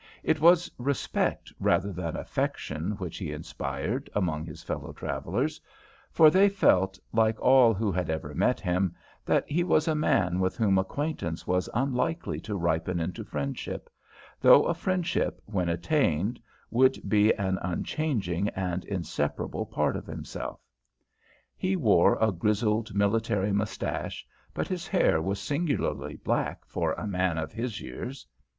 [0.23, 5.61] It was respect rather than affection which he inspired among his fellow travellers,
[6.09, 8.95] for they felt, like all who had ever met him,
[9.25, 13.91] that he was a man with whom acquaintance was unlikely to ripen into a friendship,
[14.39, 16.39] though a friendship when once attained
[16.71, 20.59] would be an unchanging and inseparable part of himself.
[21.55, 24.25] He wore a grizzled military moustache,
[24.55, 28.25] but his hair was singularly black for a man of his years.